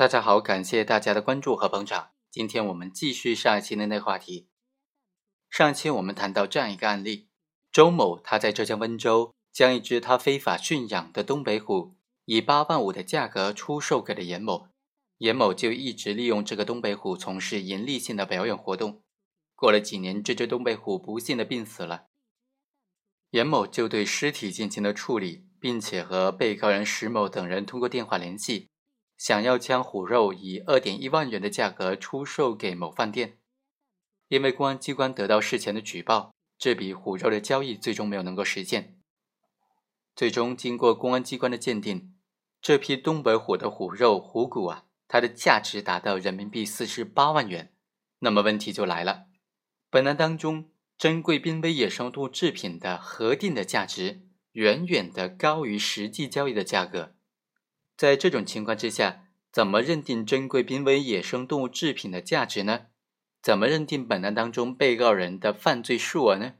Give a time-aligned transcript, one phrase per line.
[0.00, 2.12] 大家好，感谢大家的关注和捧场。
[2.30, 4.48] 今天我们继续上一期的那话题。
[5.50, 7.28] 上期我们谈到这样一个案例：
[7.70, 14.68] 周某他在浙江温州将一只他非法驯养的东北虎以八万五的价格出售给了严某，
[15.18, 19.02] 严某就一直利用这个东北虎从事盈利性的表演活动。
[19.54, 22.06] 过了几年，这只东北虎不幸的病死了，
[23.32, 28.69] 严某就对尸体进行了处理，并且和被告人石某等人通过电话联系。
[29.20, 33.36] 想要将虎肉以二点一万元的价格出售给某饭店，
[34.28, 38.98] 因为公安机关得到事前的举报，这笔虎肉的交易最终没有能够实现。
[40.16, 42.14] 最终经过公安机关的鉴定，
[42.62, 47.74] 这批东北虎的虎肉虎骨啊，它的价值达到人民币四十八万元。
[48.20, 49.26] 那么问题就来了，
[49.90, 57.16] 本案当中珍贵濒危野生动物制品的核定的价值远远的高于实际交易的价格。
[58.00, 62.86] 在这种情况之下，怎么认定珍贵濒危野生动物制品的价值呢？
[63.42, 66.54] 怎么认定本案当中被告人的犯罪数额呢？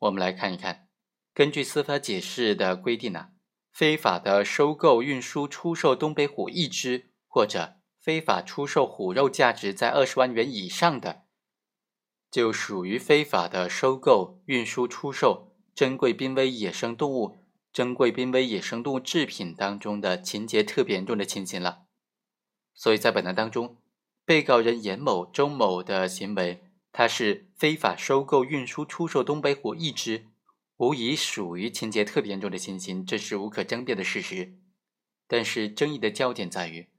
[0.00, 0.88] 我们来看一看，
[1.32, 3.28] 根据司法解释的规定呢，
[3.72, 11.22] 非法的收购、运输、出售东北虎一只，或者非法出售虎肉价值在二十万元以上的，
[12.30, 17.38] 就属于非法的收购、运输、出售珍贵濒危野生动物。
[17.72, 21.84] 珍贵濒危野生动物制品当中的情节特别严重的情形了，
[22.74, 23.78] 所以在本案当中，
[24.26, 26.62] 被告人严某、周某的行为，
[26.92, 30.26] 他是非法收购、运输、出售东北虎一只，
[30.76, 34.58] 无疑属于情节特别严重的情形，这是无可争辩的事实。
[35.26, 36.90] 但是争议的焦点在于，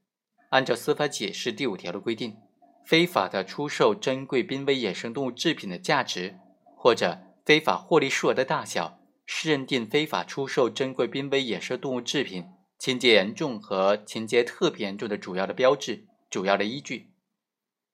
[0.50, 2.36] 按照司法解释第五条的规定，
[2.84, 6.40] 非法的出售珍贵濒危野生动物制品的价值，
[6.76, 8.98] 或者非法获利数额的大小。
[9.26, 12.44] 是认定非法出售珍贵濒危野生动物制品
[12.78, 17.12] 情节严重和情节特别严重的主要的标志、主要的依据。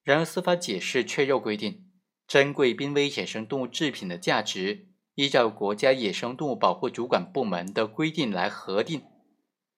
[0.03, 1.85] 然而，司法解释却又规定，
[2.27, 9.03] 珍贵濒危野生动物制品的价值依照国家野生动物保护主管部门的规定来核定，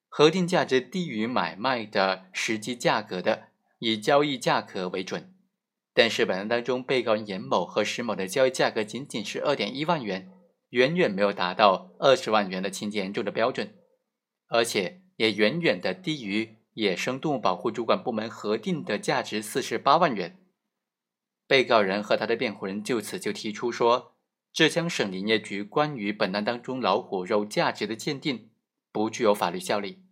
[0.08, 3.48] 核定价值低于买卖的实际价格的，
[3.80, 5.34] 以交易价格为准。
[5.92, 10.30] 但是，本案当中，被告人严某和石某的交易价格仅仅是二点一万元。
[10.72, 13.74] 远远没有达到二十万元的情节严重的标准，
[14.46, 20.38] 而且也远远的低于野生动物保护主管部门核定的价值四十八万元。
[21.46, 24.14] 被告人和他的辩护人就此就提出说，
[24.50, 28.50] 浙江省林业局关于本案当中老虎肉价值的鉴定
[28.90, 30.02] 不具有法律效力。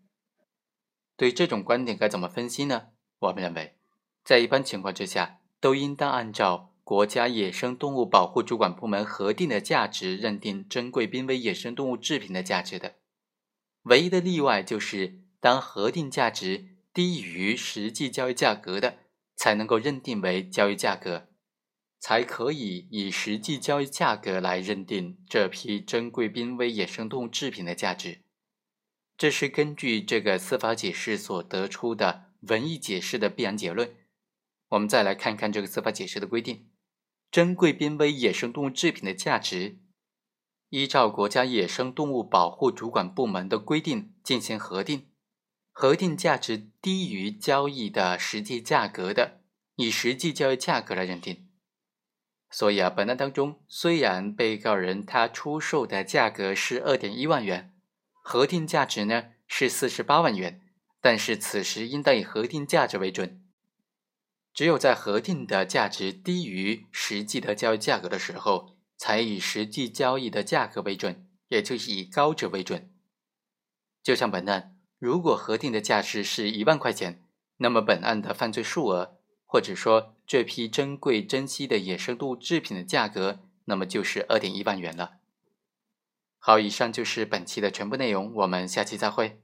[1.17, 2.89] 对这种观点该怎么分析呢？
[3.21, 3.79] 我们认为，
[4.23, 6.70] 在一般情况之下，都应当按照。
[6.91, 12.97] 国家野生动物保护主管部门核定的价值认定珍贵濒危野生动物制品的价值的，
[13.83, 18.99] 唯一的例外就是当核定价值低于实际交易价格的，
[19.37, 21.29] 才能够认定为交易价格，
[22.01, 28.23] 才可以以实际交易价格来认定这批珍贵濒危野生动物制品的价值。
[29.17, 33.95] 这是根据这个司法解释所得出的文艺解释的必然结论。
[34.71, 36.67] 我们再来看看这个司法解释的规定。
[37.31, 39.79] 珍贵濒危野生动物制品的价值，
[40.69, 45.07] 依照国家野生动物保护主管部门的规定进行核定，
[45.71, 49.43] 核定价值低于交易的实际价格的，
[49.77, 51.49] 以实际交易价格来认定。
[52.51, 57.73] 所以啊，本案当中虽然被告人他出售的价格是二点一万元，
[58.25, 60.61] 核定价值呢是四十八万元，
[61.01, 63.40] 但是此时应当以核定价值为准。
[64.53, 72.93] 只有在核定的价值低于实际的交易价格的时候，才以实际交易的价格为准，也就是以高者为准。
[74.03, 77.25] 就像本案，如果核定的价值是一万块钱，
[77.59, 85.19] 那么本案的犯罪数额，或者说这批珍贵珍稀的野生动物制品的价格，那么就是二点一万元了。
[86.39, 89.43] 好，以上就是本期的全部内容，我们下期再会。